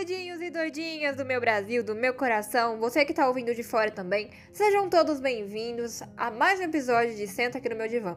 [0.00, 3.90] doidinhos e doidinhas do meu Brasil, do meu coração, você que tá ouvindo de fora
[3.90, 8.16] também, sejam todos bem-vindos a mais um episódio de Senta aqui no meu divã.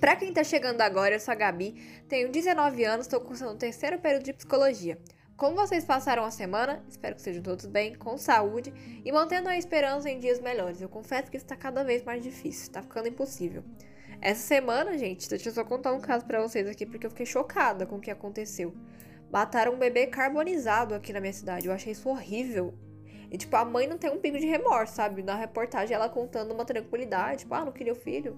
[0.00, 1.74] Pra quem tá chegando agora, eu sou a Gabi,
[2.08, 4.98] tenho 19 anos, tô cursando o terceiro período de psicologia.
[5.36, 6.82] Como vocês passaram a semana?
[6.88, 8.72] Espero que sejam todos bem, com saúde
[9.04, 10.80] e mantendo a esperança em dias melhores.
[10.80, 13.62] Eu confesso que isso tá cada vez mais difícil, tá ficando impossível.
[14.18, 17.26] Essa semana, gente, deixa eu só contar um caso para vocês aqui porque eu fiquei
[17.26, 18.74] chocada com o que aconteceu.
[19.30, 21.66] Mataram um bebê carbonizado aqui na minha cidade.
[21.66, 22.74] Eu achei isso horrível.
[23.30, 25.22] E, tipo, a mãe não tem um pingo de remorso, sabe?
[25.22, 27.40] Na reportagem, ela contando uma tranquilidade.
[27.40, 28.36] Tipo, ah, não queria o filho.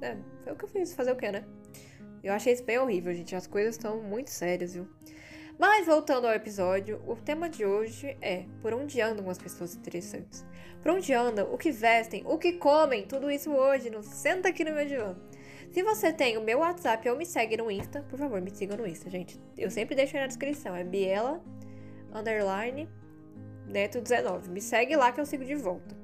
[0.00, 0.94] É, foi o que eu fiz.
[0.94, 1.44] Fazer o quê, né?
[2.22, 3.34] Eu achei isso bem horrível, gente.
[3.34, 4.88] As coisas estão muito sérias, viu?
[5.58, 10.46] Mas voltando ao episódio, o tema de hoje é por onde andam as pessoas interessantes?
[10.80, 14.62] Por onde andam, o que vestem, o que comem, tudo isso hoje no Senta aqui
[14.62, 15.16] no meu divã.
[15.70, 18.76] Se você tem o meu WhatsApp ou me segue no Insta, por favor, me siga
[18.76, 19.38] no Insta, gente.
[19.56, 20.74] Eu sempre deixo aí na descrição.
[20.74, 21.42] É Biela
[22.12, 22.88] underline
[23.66, 24.50] Neto 19.
[24.50, 25.96] Me segue lá que eu sigo de volta.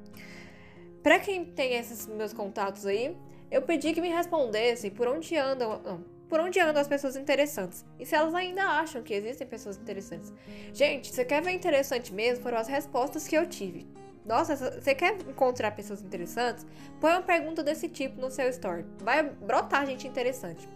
[1.02, 3.16] Para quem tem esses meus contatos aí,
[3.50, 7.84] eu pedi que me respondessem por onde andam, não, por onde andam as pessoas interessantes
[7.98, 10.32] e se elas ainda acham que existem pessoas interessantes.
[10.72, 12.42] Gente, você quer ver interessante mesmo?
[12.42, 13.86] Foram as respostas que eu tive.
[14.25, 16.67] Nossa, você quer encontrar pessoas interessantes?
[16.98, 18.86] Põe uma pergunta desse tipo no seu story.
[19.00, 20.67] Vai brotar gente interessante.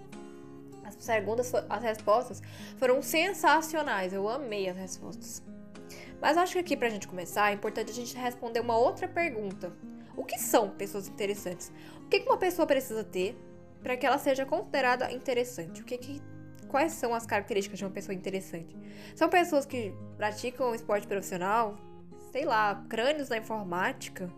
[0.85, 2.43] As perguntas, as respostas
[2.77, 4.13] foram sensacionais.
[4.13, 5.43] Eu amei as respostas.
[6.21, 9.73] Mas acho que aqui pra gente começar é importante a gente responder uma outra pergunta.
[10.17, 11.73] O que são pessoas interessantes?
[12.05, 13.39] O que uma pessoa precisa ter
[13.83, 15.81] para que ela seja considerada interessante?
[15.81, 16.23] O que, que
[16.67, 18.77] quais são as características de uma pessoa interessante?
[19.15, 21.79] São pessoas que praticam esporte profissional,
[22.31, 24.31] sei lá, crânios na informática,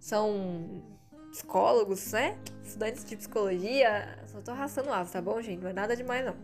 [0.00, 0.82] são
[1.30, 2.36] psicólogos, né?
[2.64, 4.18] Estudantes de psicologia.
[4.26, 5.60] Só tô arrastando asa, tá bom, gente?
[5.62, 6.36] Não é nada demais, não.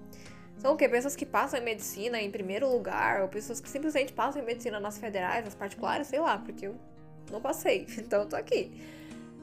[0.58, 0.88] São o quê?
[0.88, 4.78] Pessoas que passam em medicina em primeiro lugar, ou pessoas que simplesmente passam em medicina
[4.78, 6.76] nas federais, nas particulares, sei lá, porque eu
[7.30, 8.72] não passei, então tô aqui.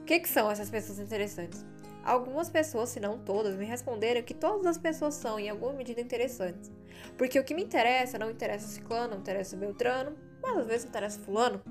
[0.00, 1.64] O que, que são essas pessoas interessantes?
[2.02, 6.00] Algumas pessoas, se não todas, me responderam que todas as pessoas são, em alguma medida,
[6.00, 6.72] interessantes.
[7.16, 11.20] Porque o que me interessa não interessa ciclano, não interessa beltrano, mas às vezes interessa
[11.20, 11.62] fulano.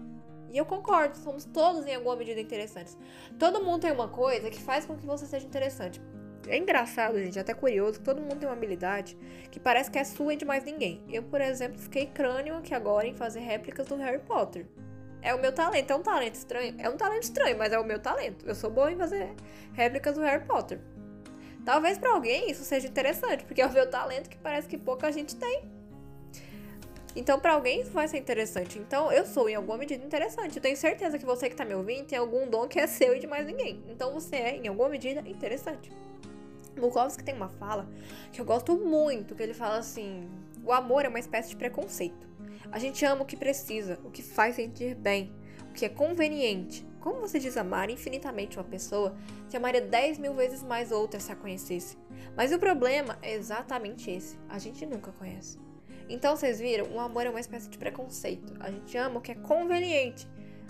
[0.49, 2.97] E eu concordo, somos todos em alguma medida interessantes.
[3.39, 6.01] Todo mundo tem uma coisa que faz com que você seja interessante.
[6.47, 9.17] É engraçado, gente, até curioso, que todo mundo tem uma habilidade
[9.51, 11.03] que parece que é sua e de mais ninguém.
[11.07, 14.65] Eu, por exemplo, fiquei crânio aqui agora em fazer réplicas do Harry Potter.
[15.21, 16.75] É o meu talento, é um talento estranho.
[16.79, 18.45] É um talento estranho, mas é o meu talento.
[18.45, 19.35] Eu sou boa em fazer
[19.71, 20.81] réplicas do Harry Potter.
[21.63, 25.11] Talvez para alguém isso seja interessante, porque é o meu talento que parece que pouca
[25.11, 25.70] gente tem.
[27.15, 28.79] Então, para alguém isso vai ser interessante.
[28.79, 30.55] Então, eu sou em alguma medida interessante.
[30.55, 33.15] Eu tenho certeza que você que tá me ouvindo tem algum dom que é seu
[33.15, 33.83] e de mais ninguém.
[33.89, 35.91] Então, você é em alguma medida interessante.
[36.79, 37.87] Bukowski tem uma fala
[38.31, 40.29] que eu gosto muito, que ele fala assim:
[40.63, 42.27] "O amor é uma espécie de preconceito.
[42.71, 45.33] A gente ama o que precisa, o que faz sentir bem,
[45.69, 46.87] o que é conveniente.
[47.01, 49.15] Como você diz amar infinitamente uma pessoa,
[49.49, 51.97] se amaria 10 mil vezes mais outra se a conhecesse.
[52.37, 55.70] Mas o problema é exatamente esse: a gente nunca conhece.
[56.13, 58.53] Então vocês viram, o amor é uma espécie de preconceito.
[58.59, 60.27] A gente ama o que é conveniente.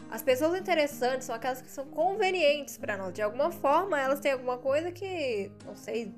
[0.09, 3.13] As pessoas interessantes são aquelas que são convenientes para nós.
[3.13, 6.13] De alguma forma, elas têm alguma coisa que, não sei,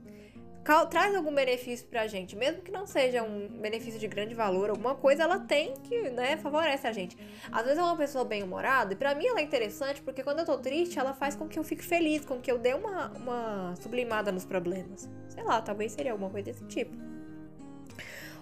[0.89, 4.95] traz algum benefício pra gente, mesmo que não seja um benefício de grande valor, alguma
[4.95, 7.17] coisa ela tem que, né, favorece a gente.
[7.51, 10.45] Às vezes é uma pessoa bem-humorada, e pra mim ela é interessante porque quando eu
[10.45, 13.75] tô triste, ela faz com que eu fique feliz, com que eu dê uma, uma
[13.75, 15.09] sublimada nos problemas.
[15.27, 17.12] Sei lá, talvez seria alguma coisa desse tipo.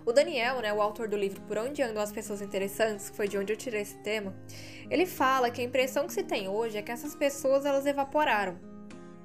[0.03, 3.27] O Daniel, né, o autor do livro Por Onde Andam as Pessoas Interessantes, que foi
[3.27, 4.33] de onde eu tirei esse tema,
[4.89, 8.57] ele fala que a impressão que se tem hoje é que essas pessoas elas evaporaram.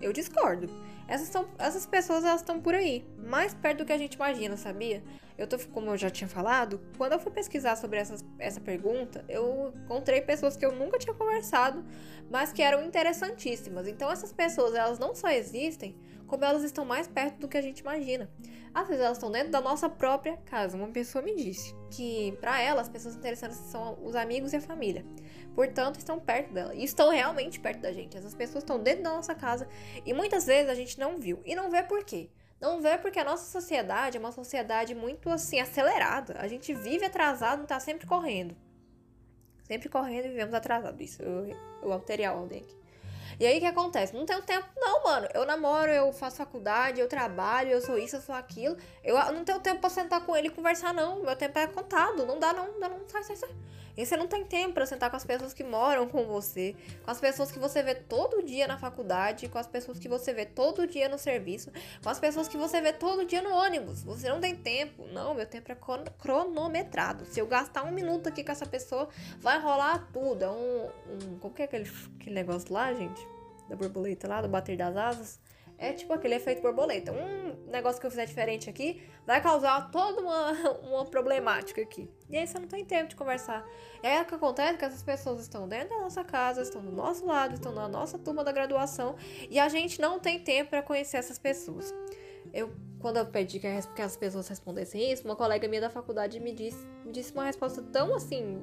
[0.02, 0.68] Eu discordo.
[1.08, 4.56] Essas, são, essas pessoas elas estão por aí, mais perto do que a gente imagina,
[4.56, 5.02] sabia?
[5.38, 9.24] Eu tô, como eu já tinha falado, quando eu fui pesquisar sobre essas, essa pergunta,
[9.28, 11.84] eu encontrei pessoas que eu nunca tinha conversado,
[12.30, 13.86] mas que eram interessantíssimas.
[13.86, 17.62] Então essas pessoas, elas não só existem, como elas estão mais perto do que a
[17.62, 18.28] gente imagina.
[18.76, 20.76] Às vezes elas estão dentro da nossa própria casa.
[20.76, 24.60] Uma pessoa me disse que para ela as pessoas interessantes são os amigos e a
[24.60, 25.02] família.
[25.54, 26.74] Portanto, estão perto dela.
[26.74, 28.18] E estão realmente perto da gente.
[28.18, 29.66] Essas pessoas estão dentro da nossa casa
[30.04, 31.40] e muitas vezes a gente não viu.
[31.46, 32.28] E não vê por quê?
[32.60, 36.36] Não vê porque a nossa sociedade é uma sociedade muito assim acelerada.
[36.38, 38.54] A gente vive atrasado, tá sempre correndo.
[39.64, 41.02] Sempre correndo e vivemos atrasado.
[41.02, 41.46] Isso eu,
[41.82, 42.76] eu alterei a ordem aqui.
[43.38, 44.14] E aí o que acontece?
[44.14, 45.28] Não tenho tempo, não, mano.
[45.34, 48.76] Eu namoro, eu faço faculdade, eu trabalho, eu sou isso, eu sou aquilo.
[49.04, 51.22] Eu não tenho tempo pra sentar com ele e conversar, não.
[51.22, 52.24] Meu tempo é contado.
[52.24, 53.08] Não dá, não, não não.
[53.08, 53.50] Sai, sai, sai.
[53.96, 57.10] E você não tem tempo para sentar com as pessoas que moram com você, com
[57.10, 60.44] as pessoas que você vê todo dia na faculdade, com as pessoas que você vê
[60.44, 61.72] todo dia no serviço,
[62.02, 64.02] com as pessoas que você vê todo dia no ônibus.
[64.02, 65.06] Você não tem tempo.
[65.06, 65.76] Não, meu tempo é
[66.18, 67.24] cronometrado.
[67.24, 70.44] Se eu gastar um minuto aqui com essa pessoa, vai rolar tudo.
[70.44, 70.90] É um.
[71.08, 71.90] um qual que é aquele,
[72.20, 73.25] aquele negócio lá, gente?
[73.68, 75.40] Da borboleta lá, do bater das asas?
[75.78, 77.12] É tipo aquele efeito borboleta.
[77.12, 80.52] Um negócio que eu fizer diferente aqui vai causar toda uma,
[80.88, 82.08] uma problemática aqui.
[82.30, 83.66] E aí você não tem tempo de conversar.
[84.02, 86.82] E aí o que acontece é que essas pessoas estão dentro da nossa casa, estão
[86.82, 89.16] do nosso lado, estão na nossa turma da graduação
[89.50, 91.92] e a gente não tem tempo para conhecer essas pessoas.
[92.54, 96.52] Eu, quando eu pedi que, as pessoas respondessem isso, uma colega minha da faculdade me
[96.52, 98.62] disse, me disse uma resposta tão assim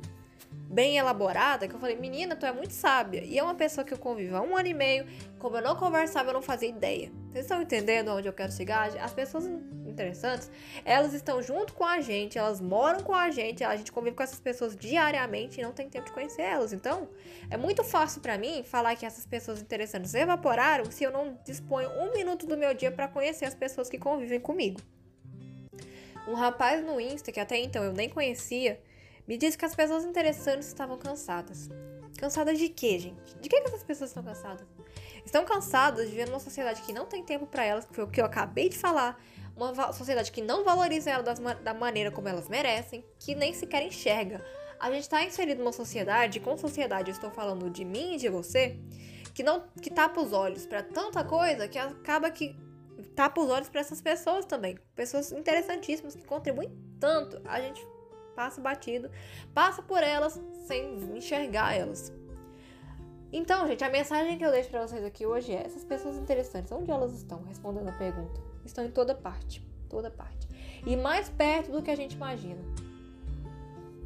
[0.73, 3.23] bem elaborada que eu falei, menina, tu é muito sábia.
[3.23, 5.05] E é uma pessoa que eu convivo há um ano e meio,
[5.37, 7.11] como eu não conversava, eu não fazia ideia.
[7.29, 8.89] Vocês estão entendendo onde eu quero chegar?
[8.97, 9.45] As pessoas
[9.85, 10.49] interessantes,
[10.83, 14.23] elas estão junto com a gente, elas moram com a gente, a gente convive com
[14.23, 16.73] essas pessoas diariamente e não tem tempo de conhecer elas.
[16.73, 17.07] Então,
[17.49, 21.89] é muito fácil para mim falar que essas pessoas interessantes evaporaram se eu não disponho
[21.89, 24.81] um minuto do meu dia para conhecer as pessoas que convivem comigo.
[26.27, 28.79] Um rapaz no Insta, que até então eu nem conhecia,
[29.27, 31.69] me disse que as pessoas interessantes estavam cansadas.
[32.17, 33.35] Cansadas de quê, gente?
[33.39, 34.67] De que, que essas pessoas estão cansadas?
[35.25, 38.07] Estão cansadas de viver numa sociedade que não tem tempo para elas, que foi o
[38.07, 39.21] que eu acabei de falar.
[39.55, 44.43] Uma sociedade que não valoriza elas da maneira como elas merecem, que nem sequer enxerga.
[44.79, 48.27] A gente está inserido numa sociedade, com sociedade eu estou falando de mim e de
[48.29, 48.77] você,
[49.33, 52.55] que não que tapa os olhos para tanta coisa que acaba que
[53.15, 54.77] tapa os olhos para essas pessoas também.
[54.95, 57.41] Pessoas interessantíssimas que contribuem tanto.
[57.45, 57.85] A gente
[58.35, 59.09] passa batido,
[59.53, 62.11] passa por elas sem enxergar elas.
[63.31, 66.71] Então, gente, a mensagem que eu deixo para vocês aqui hoje é: essas pessoas interessantes,
[66.71, 67.41] onde elas estão?
[67.43, 68.39] Respondendo a pergunta.
[68.63, 70.47] Estão em toda parte, toda parte.
[70.85, 72.61] E mais perto do que a gente imagina.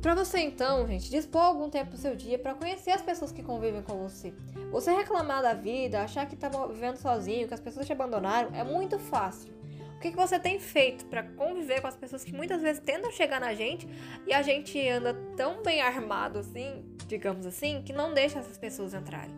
[0.02, 3.44] Para você então, gente, dispor algum tempo do seu dia para conhecer as pessoas que
[3.44, 4.34] convivem com você.
[4.72, 8.64] Você reclamar da vida, achar que tá vivendo sozinho, que as pessoas te abandonaram, é
[8.64, 9.57] muito fácil.
[9.98, 13.12] O que, que você tem feito para conviver com as pessoas que muitas vezes tentam
[13.12, 13.90] chegar na gente
[14.28, 18.94] e a gente anda tão bem armado assim, digamos assim, que não deixa essas pessoas
[18.94, 19.36] entrarem?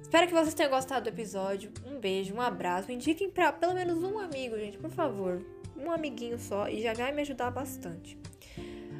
[0.00, 1.70] Espero que vocês tenham gostado do episódio.
[1.86, 2.90] Um beijo, um abraço.
[2.90, 5.44] Indiquem para pelo menos um amigo, gente, por favor.
[5.76, 8.18] Um amiguinho só e já vai me ajudar bastante.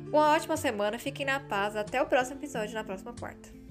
[0.06, 1.76] Uma ótima semana, fiquem na paz.
[1.76, 3.61] Até o próximo episódio, na próxima quarta.